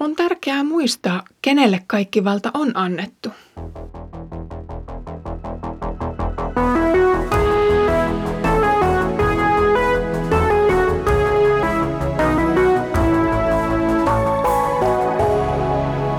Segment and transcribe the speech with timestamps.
[0.00, 3.30] on tärkeää muistaa, kenelle kaikki valta on annettu.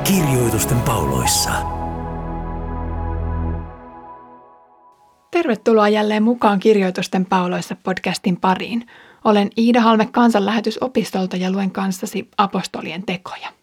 [0.03, 1.51] Kirjoitusten pauloissa.
[5.31, 8.87] Tervetuloa jälleen mukaan Kirjoitusten pauloissa podcastin pariin.
[9.23, 13.58] Olen Iida Halme kansanlähetysopistolta ja luen kanssasi apostolien tekoja.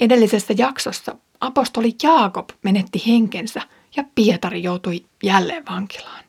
[0.00, 3.62] Edellisessä jaksossa apostoli Jaakob menetti henkensä
[3.96, 6.24] ja Pietari joutui jälleen vankilaan.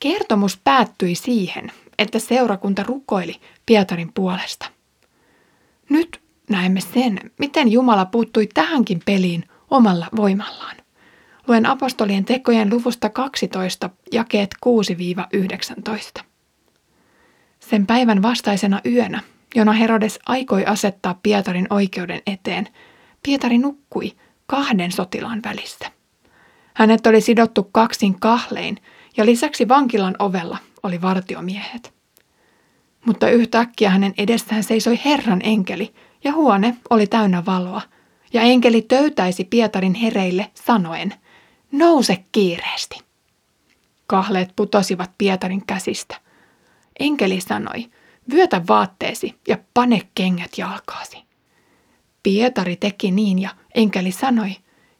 [0.00, 4.66] Kertomus päättyi siihen, että seurakunta rukoili Pietarin puolesta.
[5.88, 6.20] Nyt
[6.50, 10.76] näemme sen, miten Jumala puuttui tähänkin peliin omalla voimallaan.
[11.48, 14.50] Luen apostolien tekojen luvusta 12, jakeet
[16.18, 16.22] 6-19.
[17.60, 19.20] Sen päivän vastaisena yönä,
[19.54, 22.68] jona Herodes aikoi asettaa Pietarin oikeuden eteen,
[23.22, 24.12] Pietari nukkui
[24.46, 25.90] kahden sotilaan välissä.
[26.74, 28.78] Hänet oli sidottu kaksin kahlein
[29.16, 31.94] ja lisäksi vankilan ovella oli vartiomiehet.
[33.06, 35.94] Mutta yhtäkkiä hänen edessään seisoi Herran enkeli
[36.24, 37.82] ja huone oli täynnä valoa.
[38.32, 41.14] Ja enkeli töytäisi Pietarin hereille sanoen,
[41.72, 42.98] nouse kiireesti.
[44.06, 46.16] Kahleet putosivat Pietarin käsistä.
[47.00, 47.90] Enkeli sanoi,
[48.30, 51.18] vyötä vaatteesi ja pane kengät jalkaasi.
[52.22, 54.56] Pietari teki niin ja enkeli sanoi,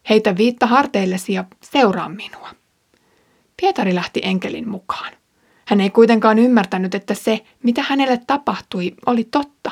[0.09, 2.49] heitä viitta harteillesi ja seuraa minua.
[3.61, 5.13] Pietari lähti enkelin mukaan.
[5.65, 9.71] Hän ei kuitenkaan ymmärtänyt, että se, mitä hänelle tapahtui, oli totta,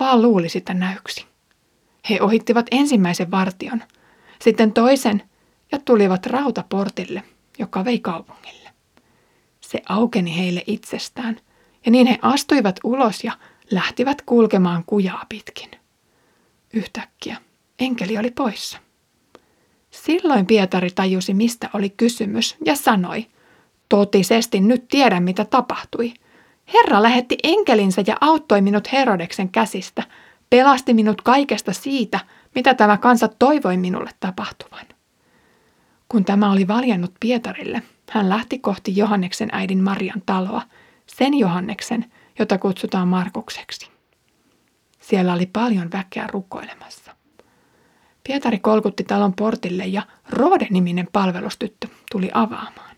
[0.00, 1.26] vaan luuli sitä näyksi.
[2.10, 3.82] He ohittivat ensimmäisen vartion,
[4.40, 5.22] sitten toisen
[5.72, 7.22] ja tulivat rautaportille,
[7.58, 8.70] joka vei kaupungille.
[9.60, 11.40] Se aukeni heille itsestään,
[11.86, 13.32] ja niin he astuivat ulos ja
[13.70, 15.70] lähtivät kulkemaan kujaa pitkin.
[16.72, 17.36] Yhtäkkiä
[17.78, 18.78] enkeli oli poissa.
[19.90, 23.26] Silloin Pietari tajusi, mistä oli kysymys, ja sanoi,
[23.88, 26.14] totisesti nyt tiedän, mitä tapahtui.
[26.74, 30.02] Herra lähetti enkelinsä ja auttoi minut Herodeksen käsistä,
[30.50, 32.20] pelasti minut kaikesta siitä,
[32.54, 34.86] mitä tämä kansa toivoi minulle tapahtuvan.
[36.08, 40.62] Kun tämä oli valjennut Pietarille, hän lähti kohti Johanneksen äidin Marian taloa,
[41.06, 43.90] sen Johanneksen, jota kutsutaan Markukseksi.
[45.00, 47.16] Siellä oli paljon väkeä rukoilemassa.
[48.24, 52.96] Pietari kolkutti talon portille ja Rode-niminen palvelustyttö tuli avaamaan.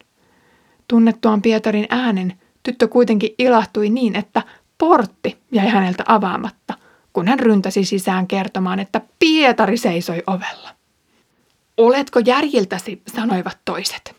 [0.88, 4.42] Tunnettuaan Pietarin äänen, tyttö kuitenkin ilahtui niin, että
[4.78, 6.74] portti jäi häneltä avaamatta,
[7.12, 10.74] kun hän ryntäsi sisään kertomaan, että Pietari seisoi ovella.
[11.76, 14.16] Oletko järjiltäsi, sanoivat toiset.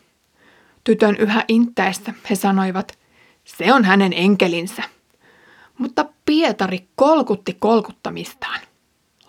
[0.84, 2.98] Tytön yhä inttäessä he sanoivat,
[3.44, 4.82] se on hänen enkelinsä.
[5.78, 8.60] Mutta Pietari kolkutti kolkuttamistaan.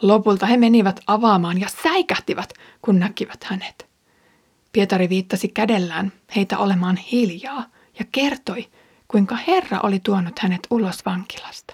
[0.02, 3.86] Lopulta he menivät avaamaan ja säikähtivät, kun näkivät hänet.
[4.72, 7.66] Pietari viittasi kädellään heitä olemaan hiljaa
[8.00, 8.68] ja kertoi,
[9.08, 11.74] kuinka Herra oli tuonut hänet ulos vankilasta.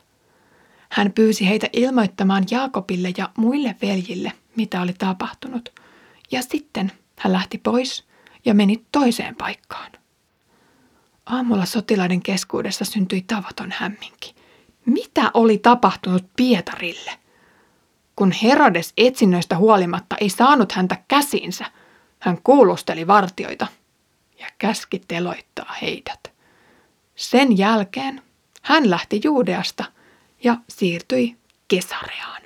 [0.90, 5.70] Hän pyysi heitä ilmoittamaan Jaakobille ja muille veljille, mitä oli tapahtunut,
[6.32, 8.08] ja sitten hän lähti pois
[8.46, 9.92] ja meni toiseen paikkaan.
[11.30, 14.36] Aamulla sotilaiden keskuudessa syntyi tavaton hämminki.
[14.86, 17.12] Mitä oli tapahtunut Pietarille?
[18.16, 21.66] Kun Herodes etsinnöistä huolimatta ei saanut häntä käsiinsä,
[22.20, 23.68] hän kuulusteli vartioita
[24.40, 26.32] ja käski teloittaa heidät.
[27.16, 28.22] Sen jälkeen
[28.62, 29.86] hän lähti Juudeasta
[30.44, 32.42] ja siirtyi Kesareaan.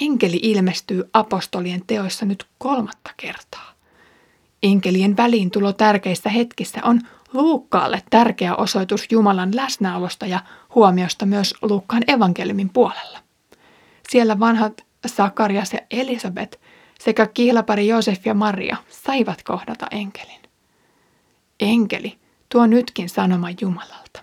[0.00, 3.71] Enkeli ilmestyy apostolien teoissa nyt kolmatta kertaa.
[4.62, 7.00] Enkelien väliintulo tärkeissä hetkissä on
[7.32, 10.40] Luukkaalle tärkeä osoitus Jumalan läsnäolosta ja
[10.74, 13.18] huomiosta myös Luukkaan evankeliumin puolella.
[14.08, 16.60] Siellä vanhat Sakarias ja Elisabet
[17.00, 20.42] sekä kihlapari Joosef ja Maria saivat kohdata enkelin.
[21.60, 22.18] Enkeli
[22.48, 24.22] tuo nytkin sanoma Jumalalta.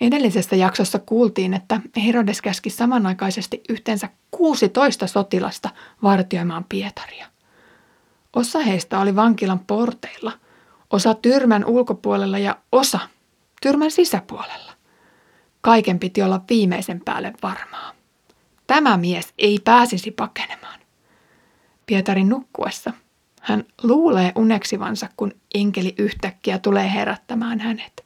[0.00, 5.70] Edellisessä jaksossa kuultiin, että Herodes käski samanaikaisesti yhteensä 16 sotilasta
[6.02, 7.33] vartioimaan Pietaria.
[8.34, 10.32] Osa heistä oli vankilan porteilla,
[10.90, 13.00] osa tyrmän ulkopuolella ja osa
[13.62, 14.72] tyrmän sisäpuolella.
[15.60, 17.92] Kaiken piti olla viimeisen päälle varmaa.
[18.66, 20.80] Tämä mies ei pääsisi pakenemaan.
[21.86, 22.92] Pietarin nukkuessa
[23.40, 28.04] hän luulee uneksivansa, kun enkeli yhtäkkiä tulee herättämään hänet.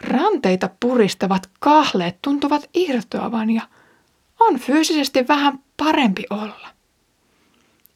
[0.00, 3.62] Ranteita puristavat kahleet tuntuvat irtoavan ja
[4.40, 6.73] on fyysisesti vähän parempi olla.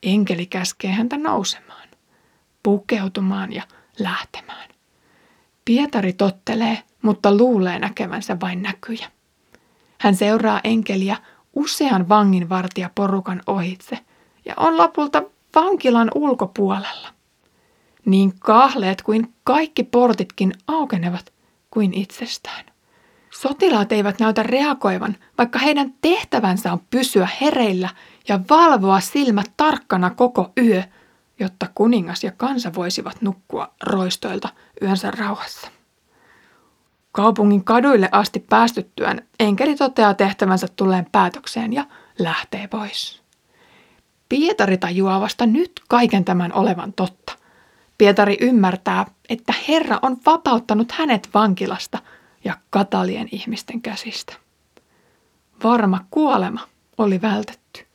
[0.02, 1.88] Enkeli käskee häntä nousemaan,
[2.62, 3.62] pukeutumaan ja
[3.98, 4.68] lähtemään.
[5.64, 9.10] Pietari tottelee, mutta luulee näkevänsä vain näkyjä.
[10.00, 11.16] Hän seuraa enkeliä
[11.54, 13.98] usean vanginvartija porukan ohitse
[14.44, 15.22] ja on lopulta
[15.54, 17.08] vankilan ulkopuolella.
[18.04, 21.32] Niin kahleet kuin kaikki portitkin aukenevat
[21.70, 22.64] kuin itsestään.
[23.42, 27.88] Sotilaat eivät näytä reagoivan, vaikka heidän tehtävänsä on pysyä hereillä
[28.28, 30.82] ja valvoa silmät tarkkana koko yö,
[31.40, 34.48] jotta kuningas ja kansa voisivat nukkua roistoilta
[34.82, 35.68] yönsä rauhassa.
[37.12, 41.84] Kaupungin kaduille asti päästyttyään enkeli toteaa tehtävänsä tulleen päätökseen ja
[42.18, 43.22] lähtee pois.
[44.28, 47.32] Pietari tajuaa vasta nyt kaiken tämän olevan totta.
[47.98, 51.98] Pietari ymmärtää, että Herra on vapauttanut hänet vankilasta
[52.44, 54.34] ja katalien ihmisten käsistä.
[55.64, 56.60] Varma kuolema
[56.98, 57.86] oli vältetty.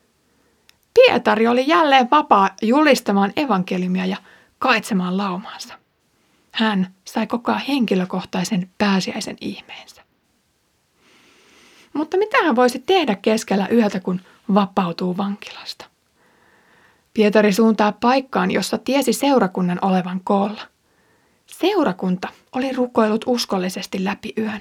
[0.94, 4.16] Pietari oli jälleen vapaa julistamaan evankeliumia ja
[4.58, 5.74] kaitsemaan laumaansa.
[6.52, 10.02] Hän sai kokoa henkilökohtaisen pääsiäisen ihmeensä.
[11.92, 14.20] Mutta mitä hän voisi tehdä keskellä yötä, kun
[14.54, 15.84] vapautuu vankilasta?
[17.14, 20.73] Pietari suuntaa paikkaan, jossa tiesi seurakunnan olevan koolla.
[21.58, 24.60] Seurakunta oli rukoillut uskollisesti läpi yön.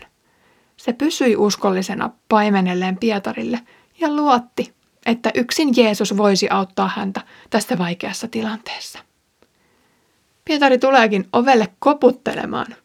[0.78, 3.60] Se pysyi uskollisena paimenelleen Pietarille
[4.00, 4.74] ja luotti,
[5.06, 9.00] että yksin Jeesus voisi auttaa häntä tässä vaikeassa tilanteessa.
[10.46, 12.76] Pietari tuleekin ovelle koputtelemaan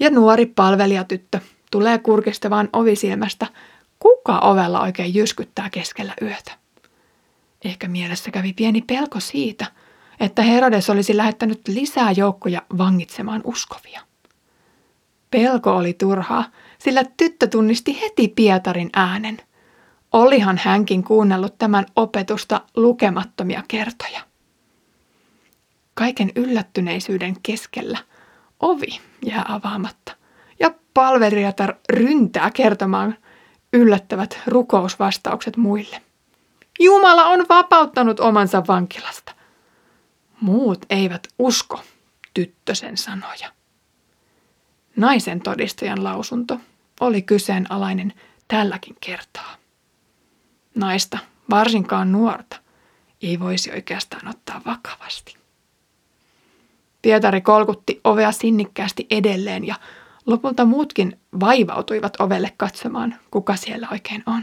[0.00, 3.46] ja nuori palvelijatyttö tulee kurkistavaan ovisilmästä,
[3.98, 6.52] kuka ovella oikein jyskyttää keskellä yötä.
[7.64, 9.66] Ehkä mielessä kävi pieni pelko siitä,
[10.20, 14.00] että Herodes olisi lähettänyt lisää joukkoja vangitsemaan uskovia.
[15.30, 16.44] Pelko oli turhaa,
[16.78, 19.38] sillä tyttö tunnisti heti Pietarin äänen.
[20.12, 24.20] Olihan hänkin kuunnellut tämän opetusta lukemattomia kertoja.
[25.94, 27.98] Kaiken yllättyneisyyden keskellä
[28.60, 30.12] ovi jää avaamatta
[30.60, 33.16] ja palvelijatar ryntää kertomaan
[33.72, 36.02] yllättävät rukousvastaukset muille.
[36.80, 39.37] Jumala on vapauttanut omansa vankilasta.
[40.40, 41.82] Muut eivät usko
[42.34, 43.52] tyttösen sanoja.
[44.96, 46.60] Naisen todistajan lausunto
[47.00, 48.12] oli kyseenalainen
[48.48, 49.56] tälläkin kertaa.
[50.74, 51.18] Naista,
[51.50, 52.56] varsinkaan nuorta,
[53.22, 55.36] ei voisi oikeastaan ottaa vakavasti.
[57.02, 59.74] Pietari kolkutti ovea sinnikkäästi edelleen ja
[60.26, 64.42] lopulta muutkin vaivautuivat ovelle katsomaan, kuka siellä oikein on.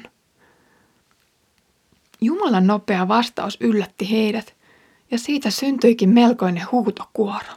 [2.21, 4.55] Jumalan nopea vastaus yllätti heidät
[5.11, 7.53] ja siitä syntyikin melkoinen huutokuoro.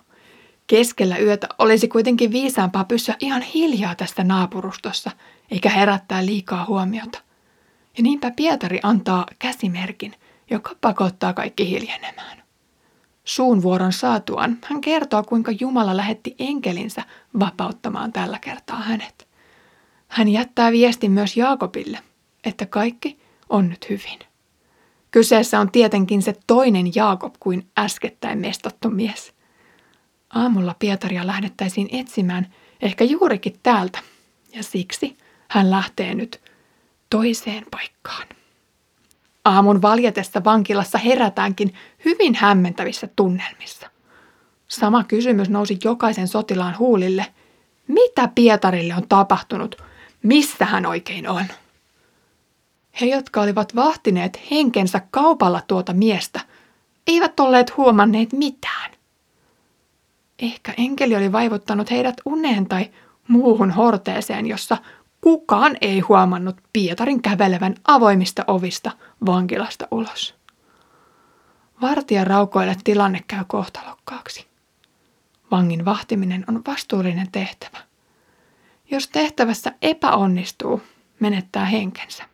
[0.66, 5.10] Keskellä yötä olisi kuitenkin viisaampaa pysyä ihan hiljaa tästä naapurustossa,
[5.50, 7.20] eikä herättää liikaa huomiota.
[7.96, 10.14] Ja niinpä Pietari antaa käsimerkin,
[10.50, 12.42] joka pakottaa kaikki hiljenemään.
[13.24, 17.02] Suun vuoron saatuaan hän kertoo, kuinka Jumala lähetti enkelinsä
[17.40, 19.28] vapauttamaan tällä kertaa hänet.
[20.08, 21.98] Hän jättää viestin myös Jaakobille,
[22.44, 23.18] että kaikki
[23.48, 24.27] on nyt hyvin.
[25.10, 29.32] Kyseessä on tietenkin se toinen Jaakob kuin äskettäin mestattu mies.
[30.30, 33.98] Aamulla Pietaria lähdettäisiin etsimään ehkä juurikin täältä,
[34.54, 35.16] ja siksi
[35.48, 36.40] hän lähtee nyt
[37.10, 38.26] toiseen paikkaan.
[39.44, 43.90] Aamun valjetessa vankilassa herätäänkin hyvin hämmentävissä tunnelmissa.
[44.68, 47.26] Sama kysymys nousi jokaisen sotilaan huulille.
[47.88, 49.82] Mitä Pietarille on tapahtunut?
[50.22, 51.44] Missä hän oikein on?
[53.00, 56.40] He, jotka olivat vahtineet henkensä kaupalla tuota miestä,
[57.06, 58.90] eivät olleet huomanneet mitään.
[60.38, 62.90] Ehkä enkeli oli vaivuttanut heidät uneen tai
[63.28, 64.76] muuhun horteeseen, jossa
[65.20, 68.90] kukaan ei huomannut Pietarin kävelevän avoimista ovista
[69.26, 70.34] vankilasta ulos.
[71.82, 74.46] Vartija raukoille tilanne käy kohtalokkaaksi.
[75.50, 77.78] Vangin vahtiminen on vastuullinen tehtävä.
[78.90, 80.82] Jos tehtävässä epäonnistuu,
[81.20, 82.24] menettää henkensä.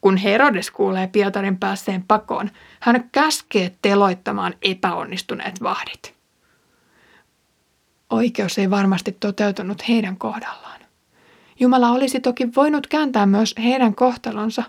[0.00, 6.14] Kun Herodes kuulee Pietarin päässeen pakoon, hän käskee teloittamaan epäonnistuneet vahdit.
[8.10, 10.80] Oikeus ei varmasti toteutunut heidän kohdallaan.
[11.60, 14.62] Jumala olisi toki voinut kääntää myös heidän kohtalonsa,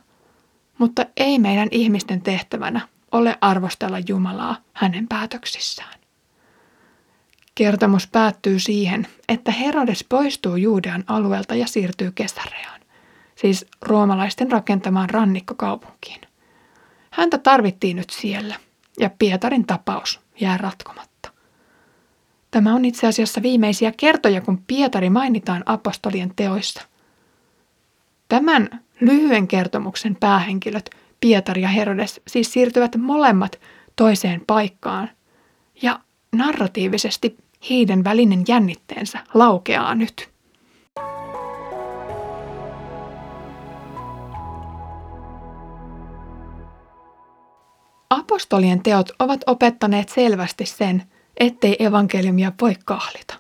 [0.78, 6.00] mutta ei meidän ihmisten tehtävänä ole arvostella Jumalaa hänen päätöksissään.
[7.56, 12.81] Kertomus päättyy siihen, että Herodes poistuu Juudean alueelta ja siirtyy Kesareaan
[13.42, 16.22] siis roomalaisten rakentamaan rannikkokaupunkiin.
[17.12, 18.56] Häntä tarvittiin nyt siellä,
[19.00, 21.32] ja Pietarin tapaus jää ratkomatta.
[22.52, 26.82] Tämä on itse asiassa viimeisiä kertoja, kun Pietari mainitaan apostolien teoissa.
[28.30, 30.90] Tämän lyhyen kertomuksen päähenkilöt,
[31.22, 33.60] Pietari ja Herodes, siis siirtyvät molemmat
[33.96, 35.10] toiseen paikkaan,
[35.82, 36.00] ja
[36.36, 37.38] narratiivisesti
[37.70, 40.31] heidän välinen jännitteensä laukeaa nyt.
[48.32, 51.04] Apostolien teot ovat opettaneet selvästi sen,
[51.38, 53.34] ettei evankeliumia voi kahlita.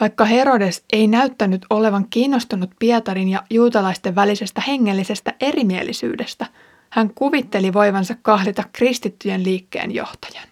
[0.00, 6.46] Vaikka Herodes ei näyttänyt olevan kiinnostunut Pietarin ja juutalaisten välisestä hengellisestä erimielisyydestä,
[6.90, 10.48] hän kuvitteli voivansa kahlita kristittyjen liikkeen johtajan.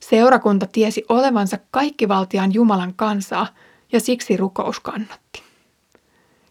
[0.00, 3.46] Seurakunta tiesi olevansa kaikkivaltiaan Jumalan kansaa
[3.92, 5.42] ja siksi rukous kannatti.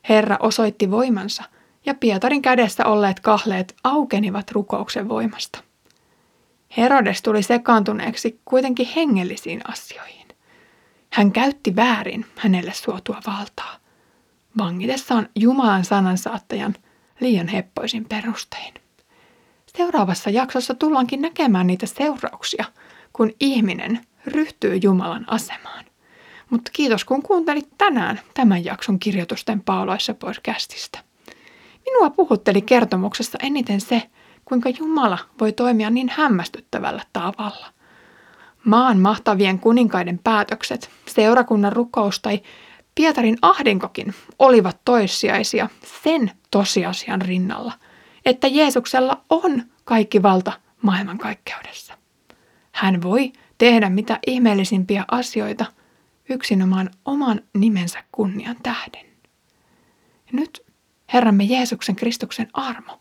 [0.10, 1.44] Herra osoitti voimansa
[1.86, 5.71] ja Pietarin kädessä olleet kahleet aukenivat rukouksen voimasta.
[6.78, 10.28] Herodes tuli sekaantuneeksi kuitenkin hengellisiin asioihin.
[11.10, 13.78] Hän käytti väärin hänelle suotua valtaa,
[14.58, 16.76] vangitessaan Jumalan sanansaattajan
[17.20, 18.74] liian heppoisin perustein.
[19.78, 22.66] Seuraavassa jaksossa tullaankin näkemään niitä seurauksia,
[23.14, 25.86] kun ihminen ryhtyy Jumalan asemaan.
[26.50, 31.00] Mutta kiitos kun kuuntelit tänään tämän jakson kirjoitusten pauloissa podcastista.
[31.86, 34.04] Minua puhutteli kertomuksessa eniten se,
[34.52, 37.68] kuinka Jumala voi toimia niin hämmästyttävällä tavalla.
[38.66, 42.42] Maan mahtavien kuninkaiden päätökset, seurakunnan rukous tai
[42.96, 45.70] Pietarin ahdinkokin olivat toissijaisia
[46.04, 47.74] sen tosiasian rinnalla,
[48.26, 51.98] että Jeesuksella on kaikki valta maailmankaikkeudessa.
[52.72, 55.66] Hän voi tehdä mitä ihmeellisimpiä asioita
[56.30, 59.06] yksinomaan oman nimensä kunnian tähden.
[60.32, 60.66] Nyt
[61.14, 63.01] Herramme Jeesuksen Kristuksen armo,